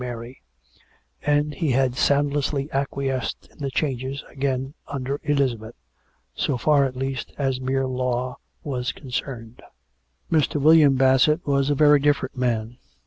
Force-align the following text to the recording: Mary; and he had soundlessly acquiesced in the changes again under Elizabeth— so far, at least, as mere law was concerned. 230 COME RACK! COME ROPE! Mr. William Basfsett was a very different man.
Mary; 0.01 0.41
and 1.21 1.53
he 1.53 1.73
had 1.73 1.93
soundlessly 1.93 2.67
acquiesced 2.73 3.47
in 3.51 3.59
the 3.59 3.69
changes 3.69 4.23
again 4.31 4.73
under 4.87 5.19
Elizabeth— 5.23 5.75
so 6.33 6.57
far, 6.57 6.85
at 6.85 6.95
least, 6.95 7.31
as 7.37 7.61
mere 7.61 7.85
law 7.85 8.35
was 8.63 8.91
concerned. 8.91 9.59
230 9.59 9.61
COME 9.61 9.61
RACK! 9.61 10.23
COME 10.27 10.37
ROPE! 10.37 10.43
Mr. 10.43 10.63
William 10.65 10.95
Basfsett 10.97 11.45
was 11.47 11.69
a 11.69 11.75
very 11.75 11.99
different 11.99 12.35
man. 12.35 12.77